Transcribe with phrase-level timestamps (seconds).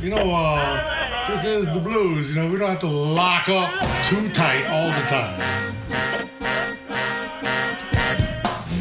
[0.00, 2.34] You know, uh, this is the blues.
[2.34, 3.70] You know, we don't have to lock up
[4.04, 5.40] too tight all the time.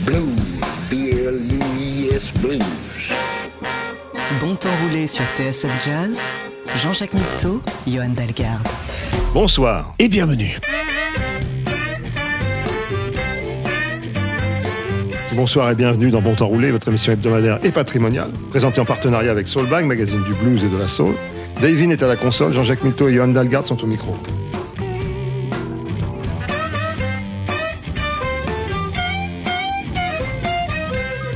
[0.05, 0.39] Blues,
[0.89, 2.63] B-L-U-I-S Blues.
[4.41, 6.21] Bon temps roulé sur TSF Jazz,
[6.75, 8.67] Jean-Jacques Mitteau, Johan Dalgarde.
[9.33, 10.59] Bonsoir et bienvenue.
[15.35, 19.31] Bonsoir et bienvenue dans Bon Temps Roulé, votre émission hebdomadaire et patrimoniale, présentée en partenariat
[19.31, 21.13] avec Soulbag, magazine du blues et de la soul.
[21.61, 24.15] Davin est à la console, Jean-Jacques Milto et Johan Dalgard sont au micro.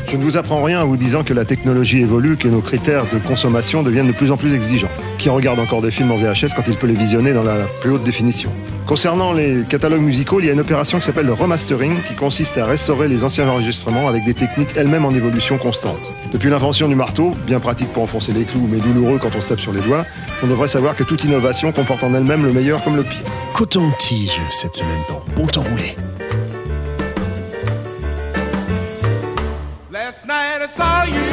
[0.07, 3.03] Je ne vous apprends rien en vous disant que la technologie évolue, que nos critères
[3.13, 4.87] de consommation deviennent de plus en plus exigeants.
[5.17, 7.91] Qui regarde encore des films en VHS quand il peut les visionner dans la plus
[7.91, 8.49] haute définition
[8.89, 12.57] Concernant les catalogues musicaux, il y a une opération qui s'appelle le remastering, qui consiste
[12.57, 16.11] à restaurer les anciens enregistrements avec des techniques elles-mêmes en évolution constante.
[16.31, 19.49] Depuis l'invention du marteau, bien pratique pour enfoncer les clous, mais douloureux quand on se
[19.49, 20.05] tape sur les doigts,
[20.41, 23.21] on devrait savoir que toute innovation comporte en elle-même le meilleur comme le pire.
[23.53, 25.95] Coton-tige cette semaine dans Bon Temps Roulé.
[29.91, 31.28] Last night I saw you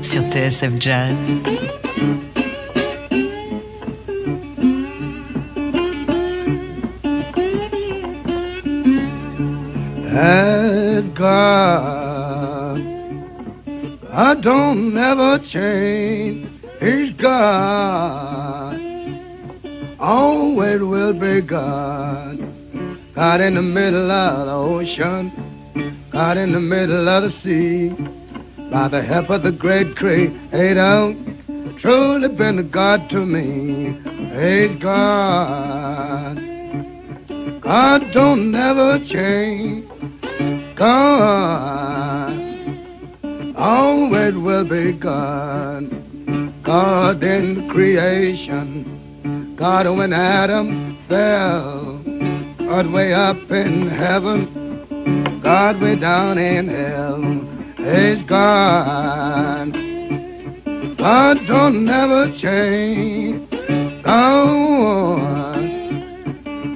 [0.00, 1.40] sur TSF Jazz.
[11.14, 12.80] God.
[14.12, 16.48] I don't never change.
[16.78, 18.80] He's God.
[19.98, 22.38] Always will be God.
[23.16, 25.43] God in the middle of the ocean.
[26.14, 27.88] God in the middle of the sea.
[28.70, 31.12] By the help of the great creator.
[31.80, 33.94] Truly been a God to me.
[34.30, 36.36] He's God.
[37.62, 39.88] God don't never change.
[40.76, 42.30] God
[43.56, 45.90] always will be God.
[46.62, 49.56] God in creation.
[49.56, 51.98] God when Adam fell.
[52.58, 54.63] God way up in heaven.
[55.44, 57.22] God way down in hell.
[57.78, 59.72] Is God.
[60.96, 63.50] God don't never change.
[64.02, 65.58] God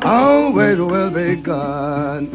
[0.03, 2.29] always will be God.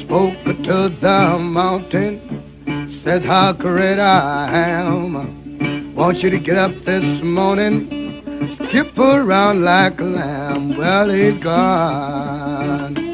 [0.00, 5.94] Spoke to the mountain, said how great I am.
[5.94, 10.76] Want you to get up this morning, skip around like a lamb.
[10.76, 13.09] Well, he's God.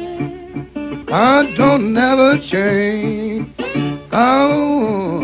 [1.07, 3.49] God don't never change.
[4.11, 5.21] Oh,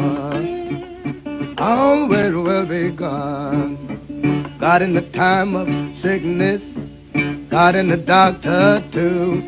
[1.58, 4.58] I always will be gone.
[4.62, 5.68] God in the time of
[6.02, 6.62] sickness,
[7.50, 9.44] God in the doctor too,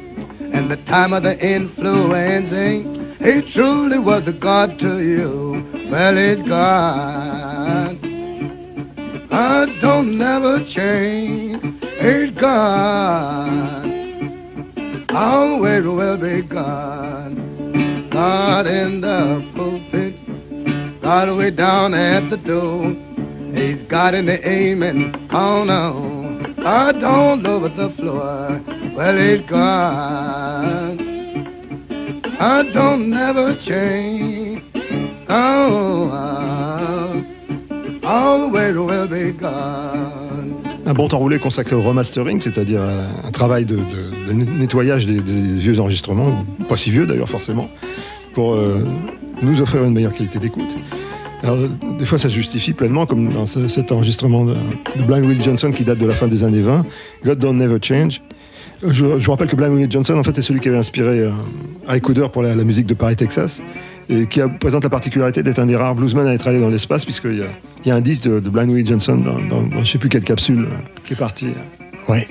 [0.54, 2.84] and the time of the influenza.
[3.24, 5.66] He truly was the God to you.
[5.90, 7.98] Well, it's God.
[9.32, 11.64] I don't never change.
[11.82, 13.95] It's God.
[15.16, 17.36] Always will be God.
[18.12, 21.02] God in the pulpit.
[21.02, 22.90] God way down at the door.
[23.54, 25.30] He's God in the amen.
[25.32, 26.54] Oh no.
[26.58, 28.62] God all over the floor.
[28.94, 31.00] Well, it's God.
[32.38, 34.62] I don't never change.
[35.30, 37.24] Oh, uh,
[38.06, 40.15] always will be God.
[40.88, 43.78] Un bon temps roulé consacré au remastering, c'est-à-dire un, travail de,
[44.34, 47.70] nettoyage des, vieux enregistrements, pas si vieux d'ailleurs forcément,
[48.34, 48.84] pour euh,
[49.42, 50.78] nous offrir une meilleure qualité d'écoute.
[51.42, 51.58] Alors,
[51.98, 54.56] des fois, ça justifie pleinement, comme dans ce- cet enregistrement de,
[55.08, 56.86] Blind Will Johnson qui date de la fin des années 20,
[57.24, 58.22] God Don't Never Change.
[58.84, 61.32] Je, vous rappelle que Blind Will Johnson, en fait, c'est celui qui avait inspiré euh,
[61.88, 63.62] Ray pour la musique de Paris, Texas,
[64.10, 66.70] et qui a- présente la particularité d'être un des rares bluesmen à être allé dans
[66.70, 69.84] l'espace, puisqu'il y y a un disque de, de Blind Will Johnson dans, dans, dans
[69.84, 71.48] je sais plus quelle capsule euh, qui est parti.
[72.08, 72.28] Ouais.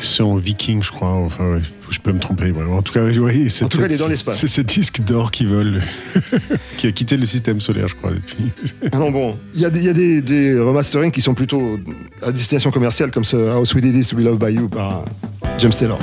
[0.00, 1.08] C'est en viking, je crois.
[1.08, 1.60] Enfin, ouais.
[1.90, 2.50] Je peux me tromper.
[2.50, 2.62] ouais.
[2.70, 4.38] En tout cas, ouais, c'est En tout cas, il est dans l'espace.
[4.40, 5.80] C'est ce disque d'or qui vole,
[6.76, 8.50] qui a quitté le système solaire, je crois, depuis.
[8.92, 11.78] Alors bon, il y a, des, il y a des, des remasterings qui sont plutôt
[12.22, 14.98] à destination commerciale, comme ce How Sweet It Is to Be Loved by You par
[15.00, 15.98] euh, James Taylor.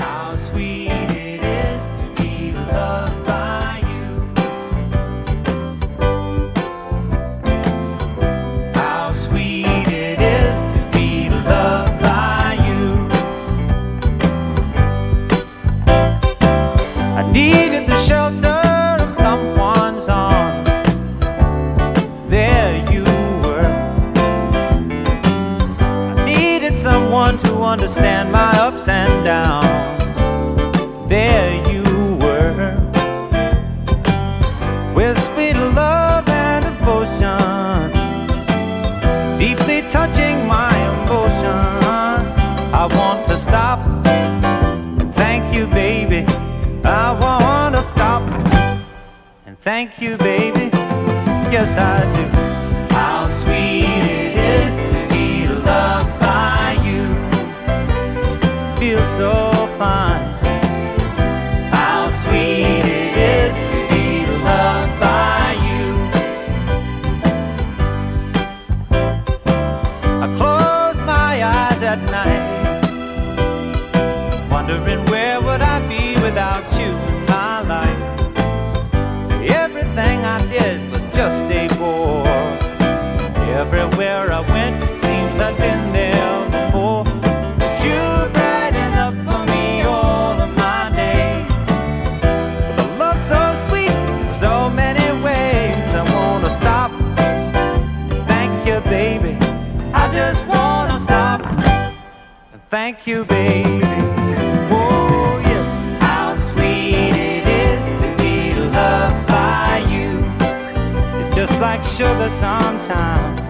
[28.81, 29.65] Ups and downs.
[31.07, 31.83] There you
[32.15, 32.75] were.
[34.95, 37.91] With sweet love and devotion,
[39.37, 41.83] deeply touching my emotion.
[42.73, 43.79] I want to stop
[45.15, 46.25] thank you, baby.
[46.83, 48.23] I want to stop
[49.45, 50.69] and thank you, baby.
[51.51, 52.23] Yes, I do.
[52.95, 54.20] How sweet
[59.81, 60.29] so fine.
[61.73, 64.07] How sweet it is to be
[64.47, 65.85] loved by you.
[70.25, 72.45] I close my eyes at night,
[74.51, 75.10] wondering
[112.21, 113.40] together sometime.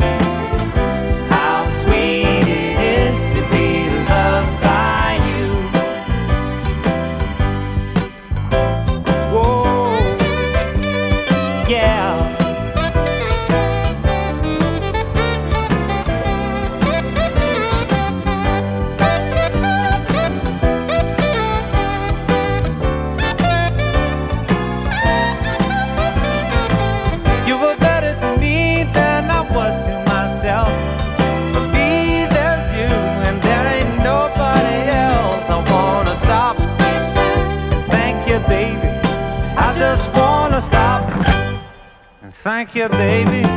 [42.82, 43.51] Yeah, baby.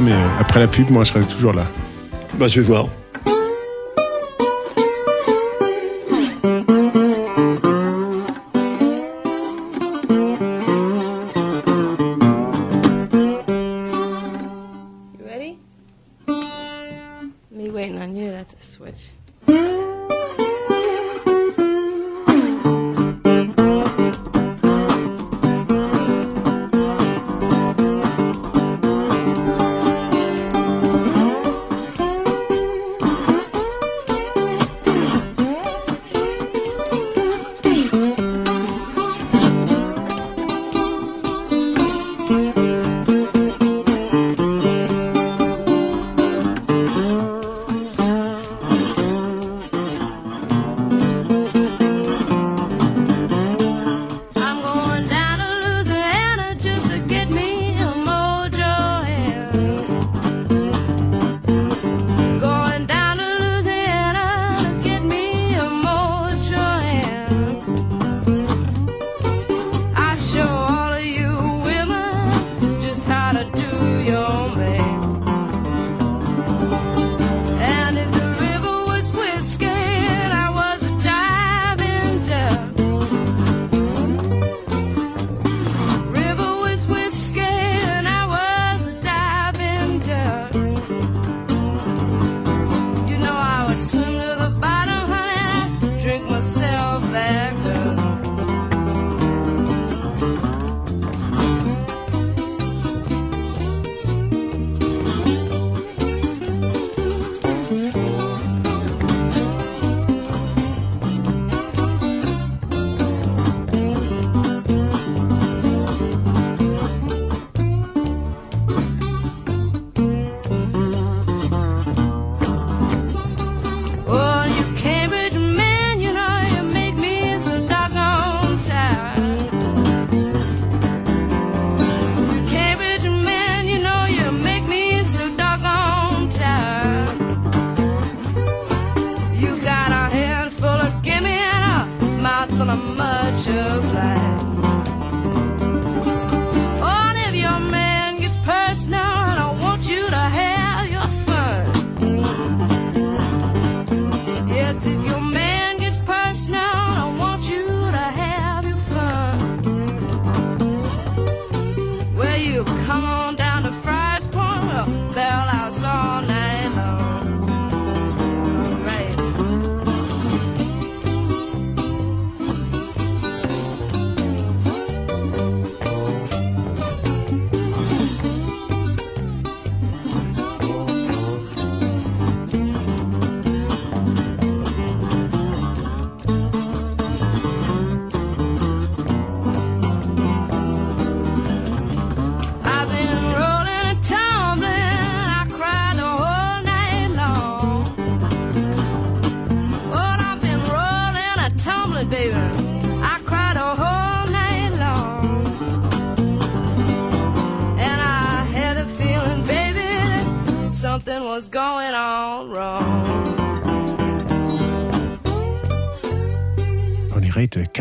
[0.00, 1.66] Mais après la pub, moi, je serai toujours là.
[2.38, 2.88] Bah, je vais voir.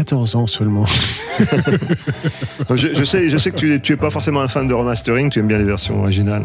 [0.05, 0.85] 14 ans seulement.
[2.75, 4.73] Je, je sais, je sais que tu, es- tu es pas forcément un fan de
[4.73, 6.43] remastering, tu aimes bien les versions originales.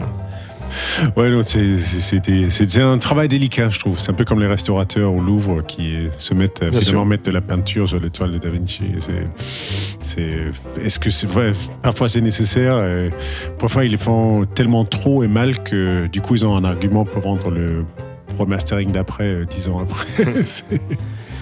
[1.16, 3.98] Ouais, non, c'est- un travail délicat, je trouve.
[4.00, 7.06] C'est un peu comme les restaurateurs au Louvre qui se mettent à Bien finalement sûr.
[7.06, 8.82] mettre de la peinture sur l'étoile de Da Vinci.
[10.00, 10.50] C'est-
[10.82, 11.52] est-ce que c'est vrai
[11.82, 12.82] Parfois c'est nécessaire.
[12.84, 13.10] et
[13.58, 17.04] parfois ils les font tellement trop et mal que du coup ils ont un argument
[17.04, 17.84] pour rendre le
[18.38, 20.24] remastering d'après euh, dix ans après.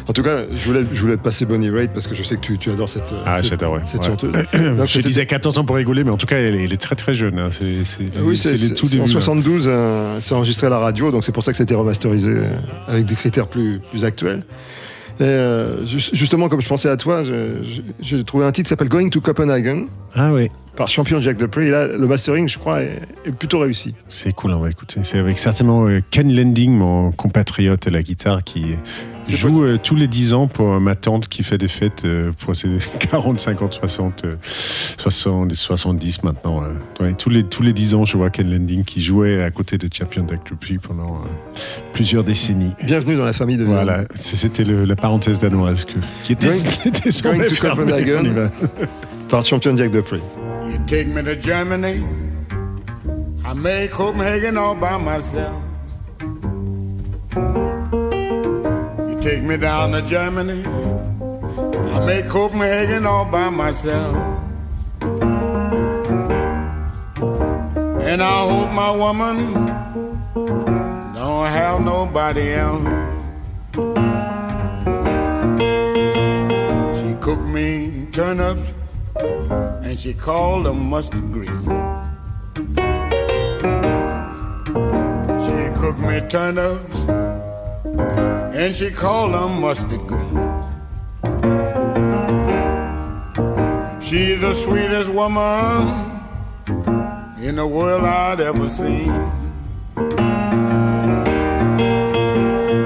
[0.08, 2.36] En tout cas, je voulais, je voulais te passer Bonnie Raitt parce que je sais
[2.36, 3.74] que tu, tu adores cette, ah, cette, j'adore.
[3.74, 3.80] ouais.
[3.86, 4.06] cette Ouais.
[4.06, 4.32] chanteuse.
[4.54, 6.72] je Donc, c'est- disais 14 ans pour rigoler, mais en tout cas elle est, elle
[6.72, 7.38] est très très jeune.
[7.38, 7.50] hein.
[7.52, 9.10] C'est, c'est, Oui, c'est les tout c'est en débuts.
[9.10, 9.20] hein.
[9.20, 12.44] 72, euh, c'est enregistré à la radio, donc c'est pour ça que c'était remasterisé euh,
[12.86, 14.44] avec des critères plus, plus actuels.
[15.20, 17.30] Et euh, ju- justement, comme je pensais à toi, je-
[17.64, 20.48] je- j'ai trouvé un titre qui s'appelle Going to Copenhagen Ah oui.
[20.76, 21.66] par champion Jack Dupree.
[21.66, 23.94] Et là, le mastering, je crois, est, est plutôt réussi.
[24.08, 25.00] C'est cool, on va écouter.
[25.02, 28.64] C'est avec certainement euh, Ken Lending, mon compatriote à la guitare, qui
[29.30, 32.04] C'est joue euh, tous les 10 ans pour euh, ma tante qui fait des fêtes
[32.04, 36.62] euh, pour ses 40, 50, 60, euh, 60, 70 maintenant.
[36.64, 36.74] euh.
[37.04, 39.76] Ouais, tous, les, tous les 10 ans, je vois Ken Lending qui jouait à côté
[39.76, 41.58] de Champion Jack Dupree pendant euh,
[41.92, 42.72] plusieurs décennies.
[42.84, 45.92] Bienvenue dans la famille de Voilà, c'était la parenthèse danoise que,
[46.22, 47.54] qui était, Going- qui était Going to.
[47.60, 48.50] Copenhagen.
[49.28, 50.20] Par champion Jack Dupree.
[50.64, 52.02] You take me to Germany.
[53.44, 55.52] I made Copenhagen all by myself.
[59.28, 60.64] Take me down to Germany.
[60.64, 64.16] I made Copenhagen all by myself.
[68.08, 69.52] And I hope my woman
[71.14, 72.88] don't have nobody else.
[76.98, 78.72] She cooked me turnips
[79.84, 81.64] and she called them mustard green.
[85.44, 87.08] She cooked me turnips
[88.58, 90.34] and she called them mustard green.
[94.00, 96.20] She's the sweetest woman
[97.40, 99.10] in the world I'd ever seen.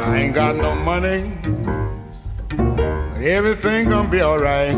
[0.05, 1.33] I ain't got no money,
[2.51, 4.77] but everything gonna be alright.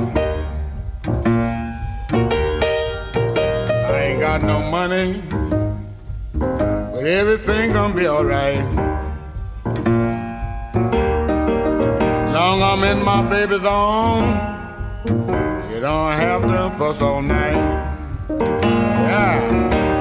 [3.90, 5.20] I ain't got no money,
[6.38, 8.93] but everything gonna be alright.
[12.74, 14.34] I'm in my baby's arms,
[15.72, 17.54] you don't have to fuss all night.
[18.28, 19.93] Yeah.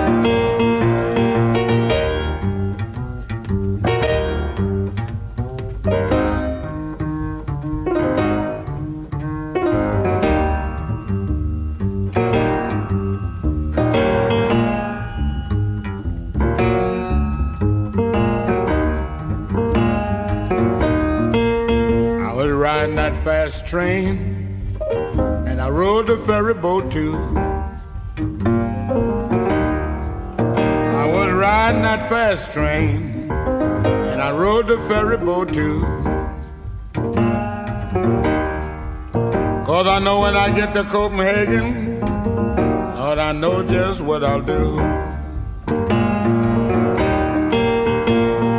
[23.24, 24.78] Fast train,
[25.48, 27.16] and I rode the ferry boat too.
[31.00, 35.80] I was riding that fast train, and I rode the ferry boat too.
[39.64, 44.80] Cause I know when I get to Copenhagen, Lord, I know just what I'll do.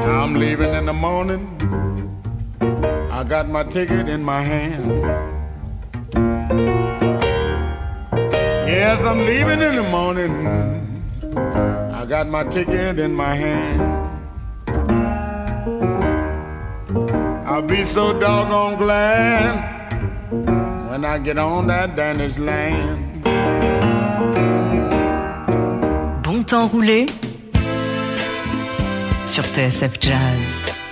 [0.09, 1.54] I'm leaving in the morning.
[3.25, 4.85] I got my ticket in my hand.
[8.69, 10.47] Yes, I'm leaving in the morning.
[11.95, 13.81] I got my ticket in my hand.
[17.47, 19.55] I'll be so doggone glad
[20.91, 23.25] when I get on that Danish land.
[26.23, 27.07] Bon temps roulé
[29.25, 30.84] sur TSF Jazz.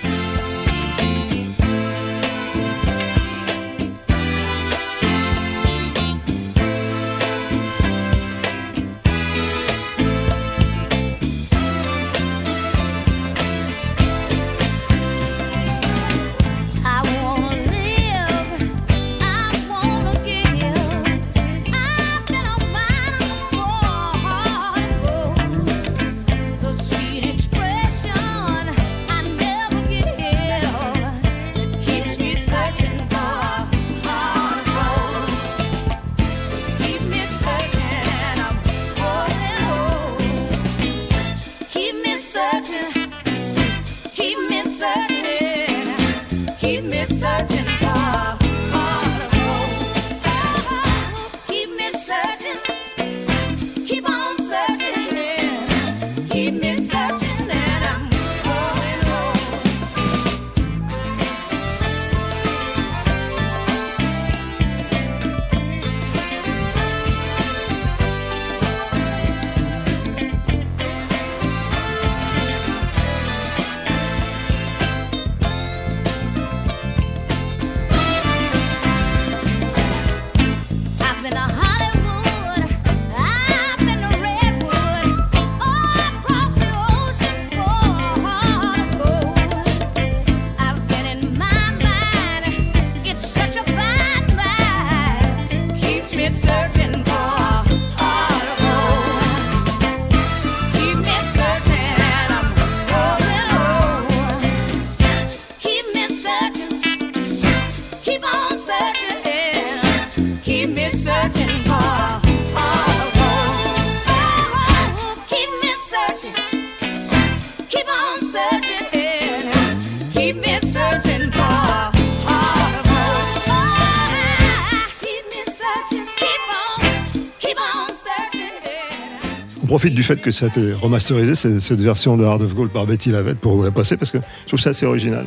[130.03, 133.11] Du fait que ça a été remasterisé, cette version de Heart of Gold par Betty
[133.11, 135.25] Lavette pour vous la passer parce que je trouve ça assez original.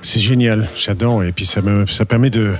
[0.00, 1.24] C'est génial, j'adore.
[1.24, 2.52] Et puis ça, me- ça permet de,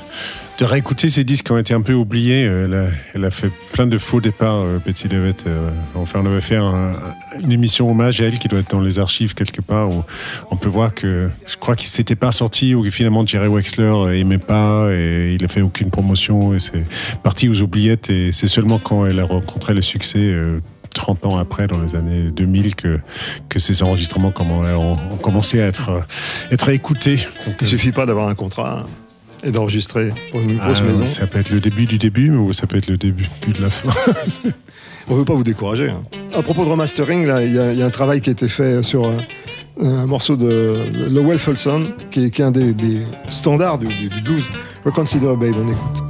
[0.58, 2.44] de réécouter ces disques qui ont été un peu oubliés.
[2.48, 5.36] Euh, Elle a, fait plein de faux départs, euh, Betty Levet.
[5.46, 6.94] Euh, Enfin, on avait fait un-
[7.40, 10.02] une émission hommage à elle qui doit être dans les archives quelque part où
[10.50, 14.18] on peut voir que je crois qu'il s'était pas sorti ou que finalement Jerry Wexler
[14.18, 16.84] aimait pas et il a fait aucune promotion et c'est
[17.22, 20.34] parti aux oubliettes et c'est seulement quand elle a rencontré le succès
[20.92, 22.98] 30 ans après, dans les années 2000, que,
[23.48, 26.02] que ces enregistrements ont, ont commencé à être,
[26.50, 27.16] être écoutés.
[27.46, 28.86] Donc, Il euh, suffit pas d'avoir un contrat
[29.44, 31.04] et d'enregistrer pour une grosse ah, maison.
[31.06, 33.60] Ça peut être le début du début, mais ou ça peut être le début de
[33.62, 33.88] la fin.
[35.08, 35.88] On veut pas vous décourager.
[35.90, 36.00] hein.
[36.32, 38.32] À propos de remastering, là, il y, a- il y a un travail qui a
[38.32, 39.12] été fait sur euh,
[39.80, 40.76] un morceau de
[41.10, 44.44] Lowell Fulson, qui est, qui est un des, des standards du, du- du blues.
[44.84, 46.04] Reconsider Babe, on écoute.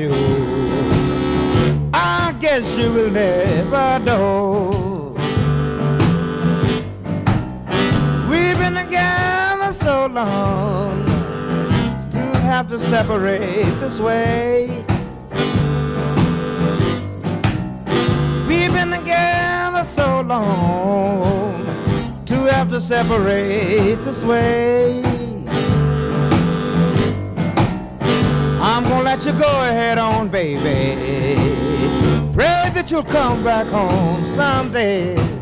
[0.00, 5.14] You, I guess you will never know.
[8.30, 11.04] We've been together so long
[12.10, 14.68] to have to separate this way.
[18.48, 21.66] We've been together so long
[22.24, 25.19] to have to separate this way.
[28.80, 31.36] I'm gonna let you go ahead on, baby.
[32.32, 35.39] Pray that you'll come back home someday.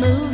[0.00, 0.29] move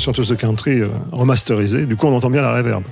[0.00, 1.86] chanteuse de country euh, remasterisée.
[1.86, 2.82] Du coup, on entend bien la reverb.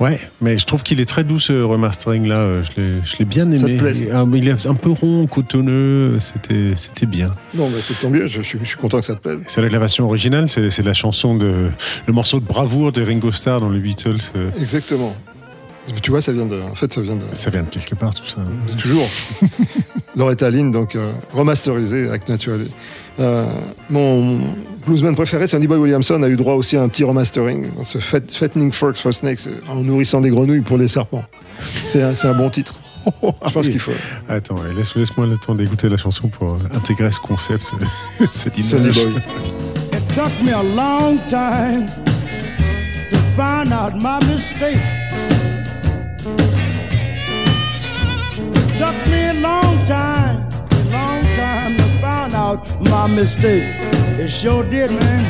[0.00, 2.36] Ouais, mais je trouve qu'il est très doux ce remastering là.
[2.36, 3.56] euh, Je l'ai, je l'ai bien aimé.
[3.56, 6.20] Ça te plaît, ça mais il est un peu rond, cotonneux.
[6.20, 7.34] C'était, c'était bien.
[7.54, 8.28] Non, mais c'est tant mieux.
[8.28, 9.40] Je, suis- je suis content que ça te plaise.
[9.48, 11.68] C'est la, version originale, c'est, c'est la chanson de
[12.06, 14.18] le morceau de bravoure de Ringo Starr dans les Beatles.
[14.36, 15.16] euh, Exactement.
[16.02, 16.60] Tu vois, ça vient de.
[16.60, 17.24] En fait, ça vient de.
[17.32, 18.40] Ça vient de quelque part tout ça.
[18.80, 19.08] Toujours.
[20.16, 22.66] Loretta Lynn, donc euh, remasterisé avec Natural.
[23.20, 23.44] Euh,
[23.90, 24.38] mon
[24.86, 27.98] bluesman préféré, Sandy Boy Williamson, a eu droit aussi à un petit remastering, dans ce
[27.98, 31.24] Fat- Fattening Forks for Snakes, euh, en nourrissant des grenouilles pour les serpents.
[31.86, 32.74] C'est un, bon titre.
[33.22, 33.92] Je pense qu'il faut.
[34.28, 37.72] Attends, ouais, laisse, laisse-moi le temps d'écouter la chanson pour euh, intégrer ce concept,
[38.32, 38.70] cette image.
[38.70, 39.12] Sonny Boy.
[39.92, 41.86] It took me a long time
[43.10, 44.78] to find out my mistake.
[48.78, 53.64] Took me a long time, a long time to find out my mistake.
[54.20, 55.24] It sure did, man.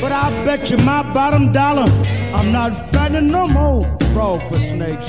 [0.00, 1.90] But I bet you my bottom dollar,
[2.32, 5.08] I'm not fighting no more frog for snakes.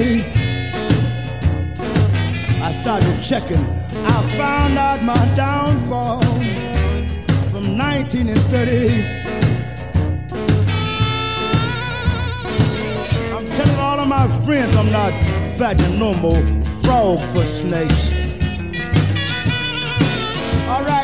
[0.00, 2.62] 1930.
[2.62, 3.62] I started checking.
[4.06, 6.22] I found out my downfall
[7.50, 9.04] from 1930.
[13.34, 15.12] I'm telling all of my friends I'm not
[15.58, 16.42] fattening no more
[16.82, 18.08] frog for snakes.
[20.68, 20.99] All right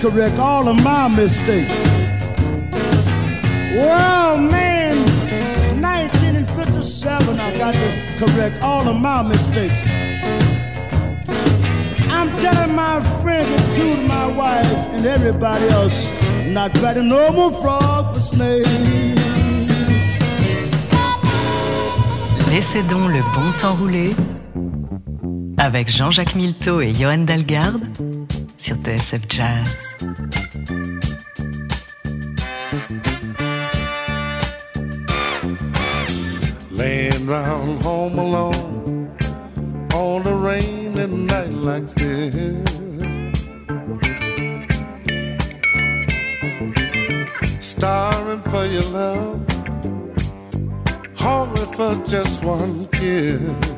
[0.00, 1.72] correct all of my mistakes.
[3.76, 4.96] Well, man,
[5.80, 9.78] 1957, I got to correct all of my mistakes.
[12.08, 16.08] I'm telling my friends, including my wife and everybody else,
[16.46, 18.68] not betting no more frog for snakes.
[22.50, 24.14] Laissez donc le bon temps rouler
[25.58, 27.82] avec Jean-Jacques Milteau et Johan Dalgarde
[28.66, 29.96] sur TSF Jazz.
[36.72, 39.16] Laying round home alone
[39.94, 42.68] on a rainy night like this.
[47.60, 49.46] Starring for your love,
[51.14, 53.75] hungry for just one kiss.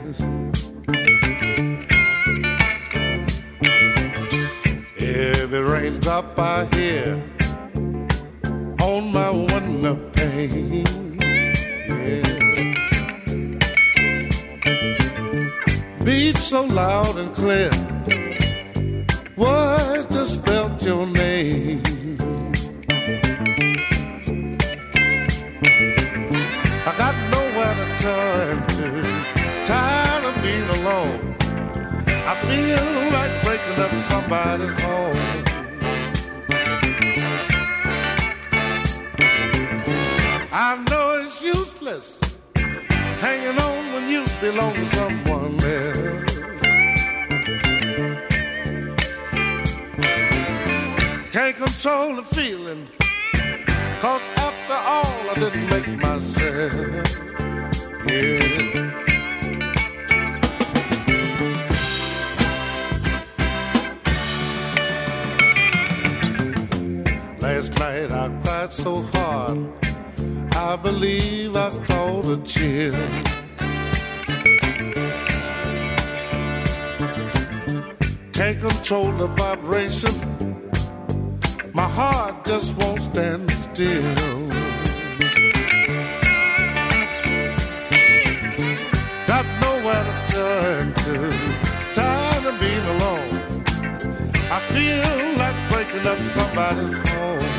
[6.19, 7.23] Raindrop I hear
[8.83, 10.85] on my window pane.
[11.89, 12.23] Yeah.
[16.05, 17.71] Beat so loud and clear.
[19.37, 21.83] What just spelled your name?
[26.87, 28.89] I got nowhere to turn to.
[29.65, 31.37] Tired of being alone.
[32.27, 35.38] I feel like breaking up somebody's home.
[41.89, 42.19] Useless
[43.21, 46.39] hanging on when you belong to someone else.
[51.31, 52.87] Can't control the feeling,
[54.01, 56.73] cause after all, I didn't make myself.
[58.07, 58.95] Yeah.
[67.41, 69.88] Last night I cried so hard,
[70.61, 72.93] I believe I caught a chill.
[78.33, 80.15] Can't control the vibration,
[81.73, 84.49] my heart just won't stand still.
[89.29, 91.15] Got nowhere to turn to,
[91.95, 93.35] tired of being alone.
[94.51, 97.58] I feel like breaking up somebody's home.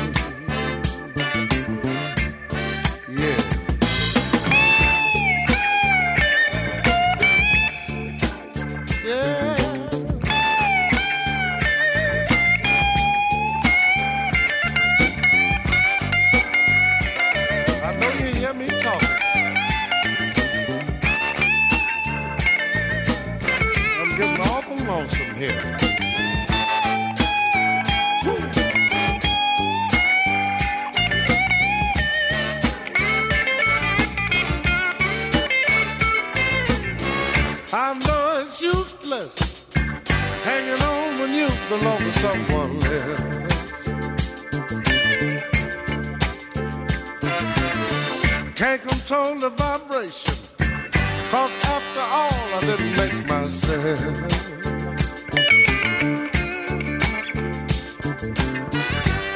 [39.12, 39.74] It's
[40.44, 43.40] hanging on when you belong to someone else.
[48.54, 50.34] Can't control the vibration,
[51.28, 54.00] cause after all, I didn't make myself.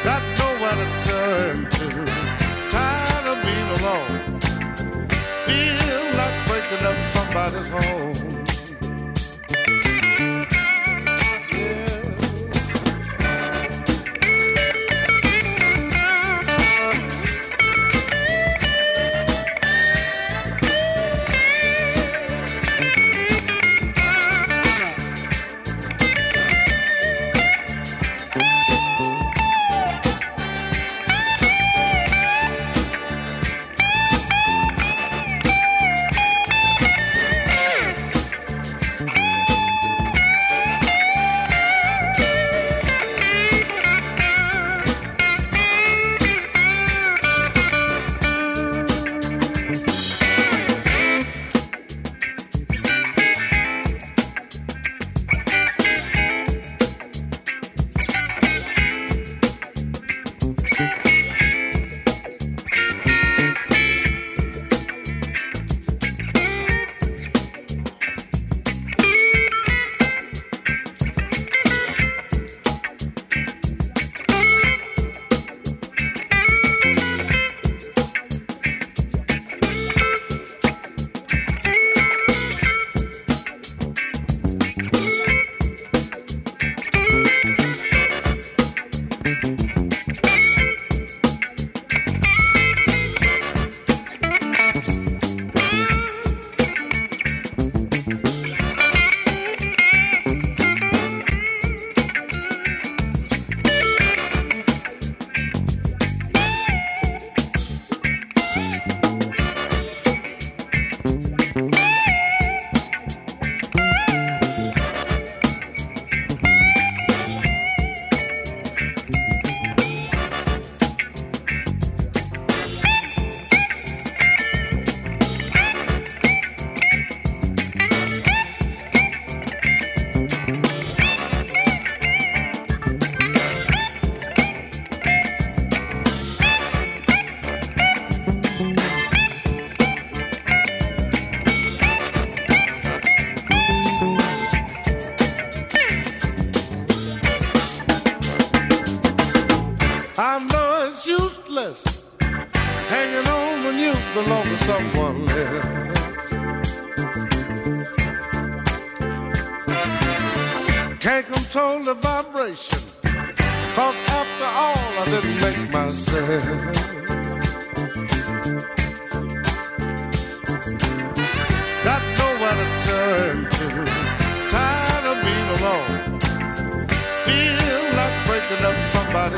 [0.04, 1.88] Got nowhere to turn to,
[2.70, 4.40] tired of being alone.
[5.46, 8.43] Feel like breaking up somebody's home.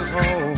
[0.08, 0.55] Home.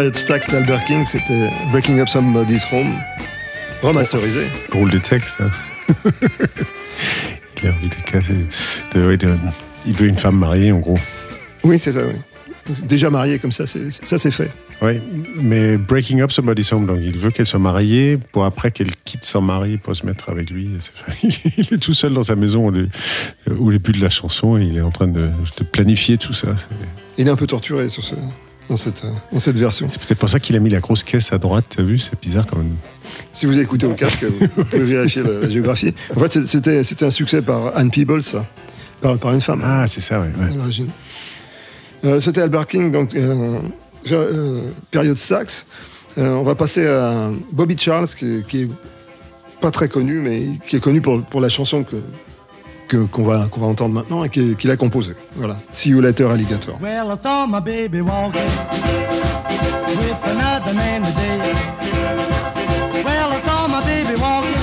[0.00, 2.94] Greatest Stacks d'Albert King, c'était Breaking Up Somebody's Home,
[3.82, 4.46] remasterisé.
[4.70, 5.36] Pour de texte.
[7.62, 8.46] Il a envie de casser.
[9.84, 10.98] Il veut une femme mariée, en gros.
[11.64, 12.14] Oui, c'est ça, oui.
[12.84, 14.50] Déjà mariée comme ça, ça c'est fait.
[14.80, 15.02] Oui,
[15.36, 19.26] mais Breaking Up Somebody's Home, donc il veut qu'elle soit mariée pour après qu'elle quitte
[19.26, 20.70] son mari pour se mettre avec lui.
[21.22, 24.82] Il est tout seul dans sa maison au début de la chanson et il est
[24.82, 25.28] en train de,
[25.58, 26.48] de planifier tout ça.
[27.18, 28.14] Il est un peu torturé sur ce,
[28.70, 29.88] euh, dans cette, version.
[29.88, 32.20] C'est peut-être pour ça qu'il a mis la grosse caisse à droite, t'as vu C'est
[32.20, 32.74] bizarre quand même.
[33.32, 35.94] Si vous écoutez au casque, vous pouvez vérifier la, géographie.
[36.16, 38.22] En fait, c'était, un succès par Anne Peebles.
[39.00, 39.62] Par, une femme.
[39.64, 40.86] Ah, c'est ça, oui.
[42.04, 45.66] Euh, c'était Albert King, donc euh, période Stax.
[46.16, 48.68] on va passer à Bobby Charles, qui, qui est
[49.60, 51.96] pas très connu, mais qui est connu pour la chanson que,
[52.90, 55.14] qu'on va, qu'on va entendre maintenant et qu'il a composé.
[55.36, 55.56] Voilà.
[55.70, 56.76] See you later, alligator.
[56.80, 58.50] Well, I saw my baby walking
[59.96, 61.38] with another man today.
[63.04, 64.60] Well, I saw my baby walking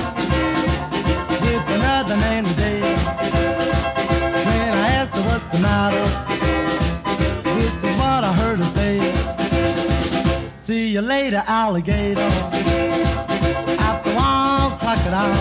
[1.42, 2.82] with another man today.
[4.46, 6.04] When I asked her what's the matter,
[7.56, 9.00] this is what I heard her say.
[10.56, 12.30] See you later, alligator.
[13.80, 15.37] After one crocodile.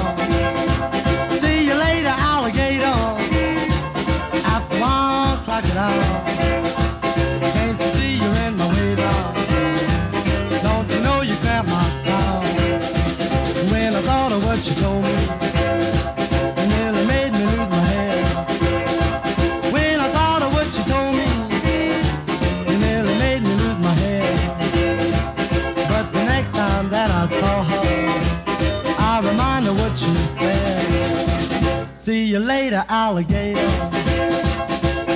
[33.07, 33.61] alligator.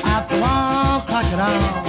[0.05, 1.80] After all, crocodile.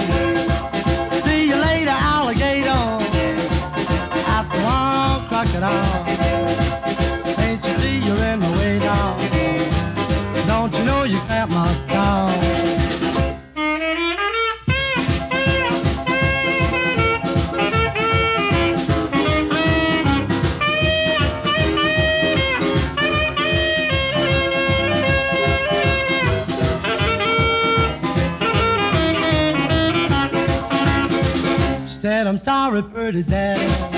[32.32, 33.91] I'm sorry, pretty daddy.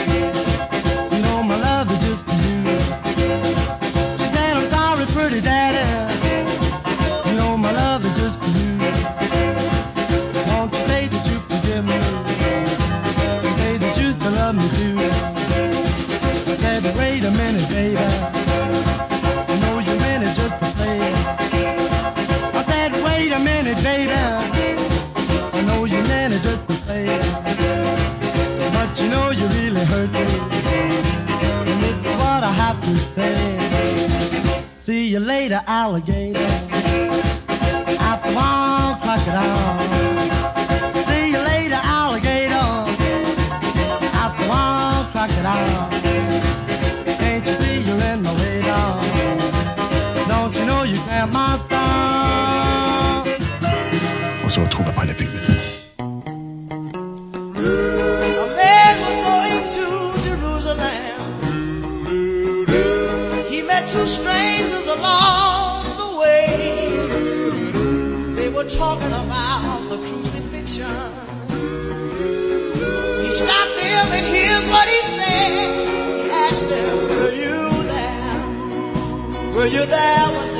[79.64, 80.53] Were you there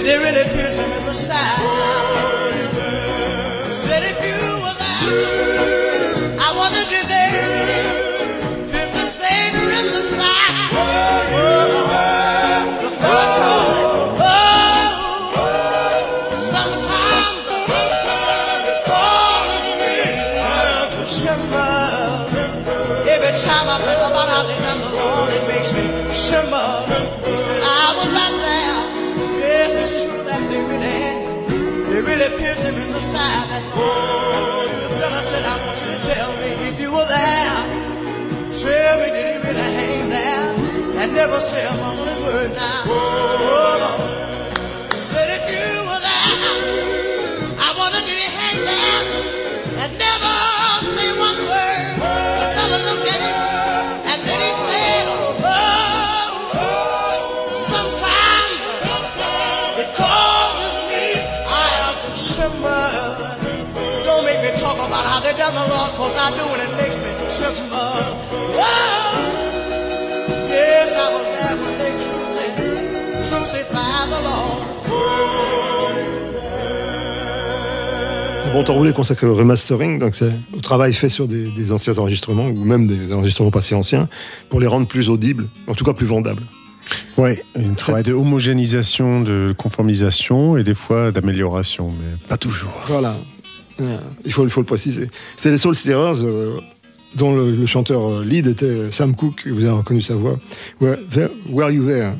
[0.00, 2.29] Did they really pierce him in the side?
[41.40, 42.82] Say a mumbling word now.
[42.86, 43.96] Oh.
[45.00, 46.36] Said if you were there,
[47.56, 49.02] I wanted you to hang there
[49.80, 50.36] and never
[50.84, 51.96] say one word.
[51.96, 53.40] The fella looked at him
[54.04, 55.04] and then he said,
[55.40, 56.28] Oh,
[57.72, 58.60] sometimes
[59.80, 61.04] it causes me
[61.48, 64.04] I have to tremble.
[64.04, 66.59] Don't make me talk about how they done the Lord, cause I do it
[78.60, 81.96] bon temps roulé consacré au remastering, donc c'est au travail fait sur des, des anciens
[81.96, 84.06] enregistrements ou même des enregistrements pas si anciens
[84.50, 86.42] pour les rendre plus audibles, en tout cas plus vendables.
[87.16, 92.72] Ouais, un travail de homogénéisation, de conformisation et des fois d'amélioration, mais pas toujours.
[92.88, 93.14] Voilà,
[93.80, 93.96] Euh,
[94.26, 95.08] il faut, il faut le préciser.
[95.36, 96.60] C'est les Soul Stirrers, euh,
[97.16, 100.36] dont le, le chanteur euh, lead était Sam Cooke, vous avez reconnu sa voix.
[100.82, 100.98] Where,
[101.48, 102.12] Where You There?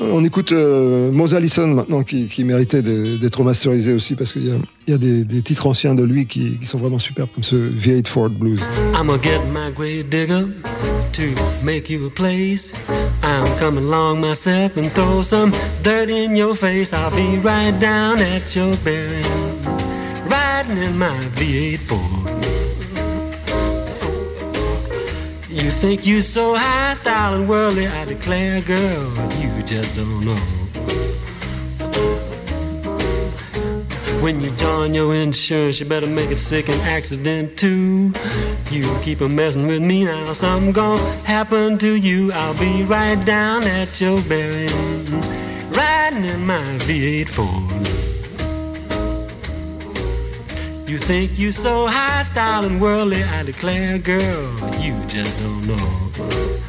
[0.00, 4.44] On écoute euh, Allison maintenant, qui, méritait d'être masterisé aussi, parce qu'il
[4.86, 8.30] y a, des, titres anciens de lui qui, sont vraiment superbes, comme ce V8 Ford
[8.30, 8.60] Blues.
[8.94, 10.46] I'ma get my grave digger
[11.12, 11.22] to
[11.62, 12.72] make you a place.
[13.22, 16.92] I'm coming along myself and throw some dirt in your face.
[16.92, 19.24] I'll be right down at your bearing,
[20.28, 22.37] riding in my V8 Ford.
[25.68, 30.34] You think you so high style and worldly, I declare, girl, you just don't know.
[34.22, 38.14] When you join your insurance, you better make it sick and accident too.
[38.70, 42.32] You keep a messing with me now, something gonna happen to you.
[42.32, 44.70] I'll be right down at your bearing,
[45.72, 47.67] riding in my V8 Ford.
[51.08, 54.20] Think you so high style and worldly, I declare, girl,
[54.78, 56.67] you just don't know.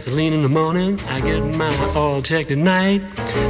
[0.00, 3.02] Gasoline in the morning, I get my oil checked at night.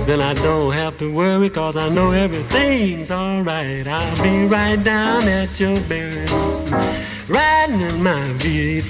[0.07, 3.87] Then I don't have to worry cause I know everything's alright.
[3.87, 6.27] I'll be right down at your bearing,
[7.29, 8.83] riding in my V8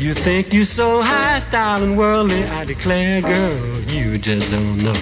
[0.00, 4.94] You think you're so high style and worldly, I declare, girl, you just don't know.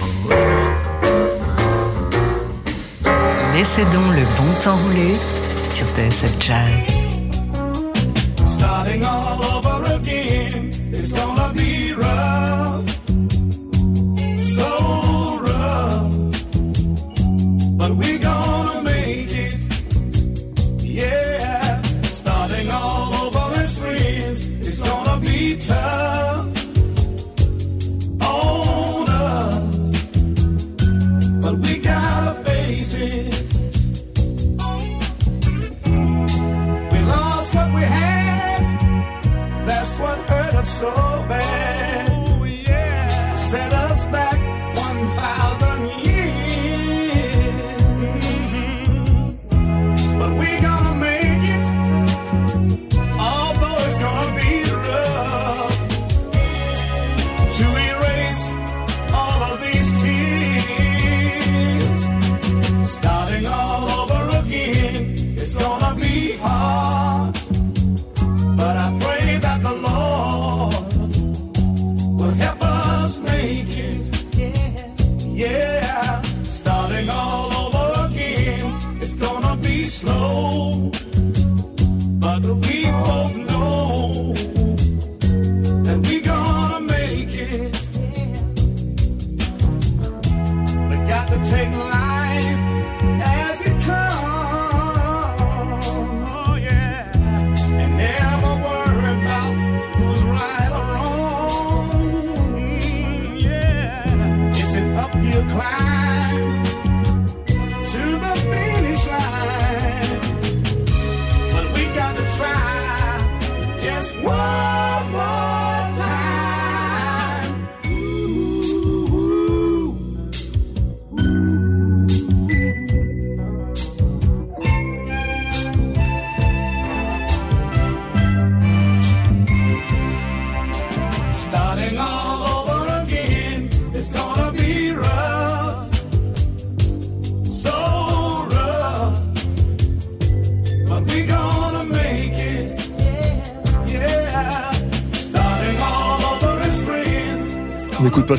[3.53, 5.15] Laissez donc le bon temps rouler
[5.69, 7.08] sur TSF Jazz.
[8.89, 11.78] Starting all over again, it's gonna be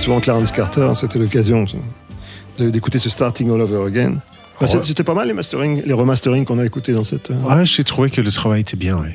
[0.01, 1.67] souvent Clarence Carter, hein, c'était l'occasion
[2.59, 4.15] d'écouter ce Starting All Over Again.
[4.61, 4.81] Bah, Ouais.
[4.83, 7.31] C'était pas mal les mastering, les remastering qu'on a écoutés dans cette.
[7.31, 8.99] euh, Ouais, j'ai trouvé que le travail était bien.
[8.99, 9.15] ouais.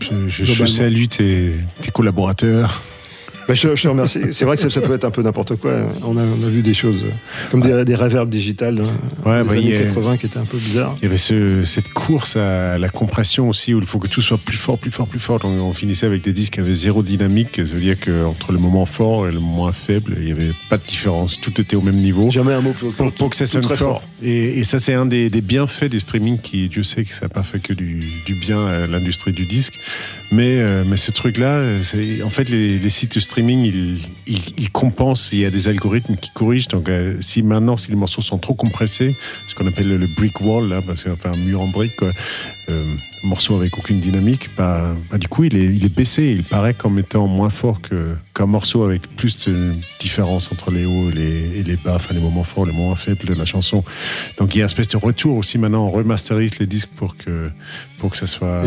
[0.00, 0.66] Je, je- je Globalement.
[0.76, 2.80] salue tes, tes collaborateurs.
[3.48, 4.20] Bah, je, te remercie.
[4.32, 5.72] C'est vrai que ça, ça peut être un peu n'importe quoi.
[6.02, 7.10] On a, on a vu des choses euh,
[7.50, 8.84] comme des, des reverbs digitales dans
[9.30, 10.96] Ouais, les bah, années a- 80 qui étaient un peu bizarres.
[11.02, 14.20] Il y avait ce- cette course à la compression aussi, où il faut que tout
[14.20, 15.38] soit plus fort, plus fort, plus fort.
[15.38, 17.56] Donc, on finissait avec des disques qui avaient zéro dynamique.
[17.56, 20.76] Ça veut dire qu'entre le moment fort et le moment faible, il n'y avait pas
[20.76, 21.40] de différence.
[21.40, 22.30] Tout était au même niveau.
[22.30, 23.76] Jamais un mot pour, pour, pour que ça sonne fort.
[23.76, 24.02] fort.
[24.22, 27.22] Et, et ça, c'est un des, des bienfaits des streaming qui, Dieu sait que ça
[27.22, 29.78] n'a pas fait que du, du bien à l'industrie du disque.
[30.30, 31.62] Mais, euh, mais ce truc-là,
[32.24, 35.30] en fait, les, les sites de streaming, ils, ils, ils compensent.
[35.32, 36.68] Il y a des algorithmes qui corrigent.
[36.68, 39.14] Donc, euh, si maintenant, si les morceaux sont trop compressés,
[39.46, 42.94] ce qu'on appelle le, brick wall, là, c'est enfin un mur en brique, quoi, euh,
[43.22, 46.32] morceau avec aucune dynamique, bah, bah, du coup, il est, il est baissé.
[46.36, 50.84] Il paraît comme étant moins fort que- qu'un morceau avec plus de différence entre les
[50.86, 53.44] hauts et les, et les bas, enfin les moments forts, les moments faibles de la
[53.44, 53.84] chanson.
[54.38, 55.86] Donc il y a une espèce de retour aussi maintenant.
[55.86, 57.50] On remasterise les disques pour que,
[57.98, 58.62] pour que ça soit.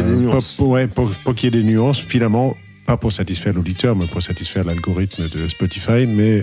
[0.58, 2.56] Pour, ouais, pour, pour qu'il y ait des nuances, finalement.
[2.86, 6.08] Pas pour satisfaire l'auditeur, mais pour satisfaire l'algorithme de Spotify.
[6.08, 6.42] Mais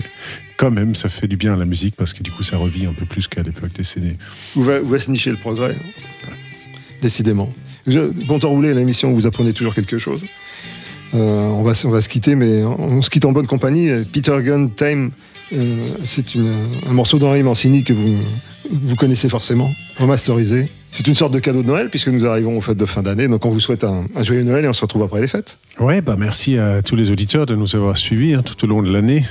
[0.57, 2.85] quand même, ça fait du bien à la musique parce que du coup, ça revit
[2.85, 4.15] un peu plus qu'à l'époque des CD.
[4.55, 5.73] Où va, où va se nicher le progrès?
[7.01, 7.49] Décidément.
[7.87, 10.25] Je- Bon temps roulé, l'émission où vous apprenez toujours quelque chose.
[11.13, 11.17] Euh,
[11.49, 13.89] on, va, se- on va se quitter, mais on, on se quitte en bonne compagnie.
[14.11, 15.11] Peter Gunn, Time,
[15.53, 16.25] euh, c'est
[16.87, 18.17] un morceau d'Henri Mancini que vous,
[18.69, 20.69] vous connaissez forcément, remasterisé.
[20.91, 23.27] C'est une sorte de cadeau de Noël puisque nous arrivons aux fêtes de fin d'année.
[23.27, 25.57] Donc on vous souhaite un, un joyeux Noël et on se retrouve après les fêtes.
[25.79, 28.81] Ouais, bah merci à tous les auditeurs de nous avoir suivis hein, tout au long
[28.81, 29.23] de l'année.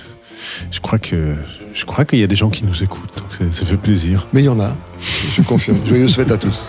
[0.70, 1.34] Je crois que
[1.72, 4.26] je crois qu'il y a des gens qui nous écoutent, donc ça- ça fait plaisir.
[4.32, 4.76] Mais il y en a,
[5.36, 5.78] je confirme.
[5.86, 6.68] Joyeuses fêtes à tous.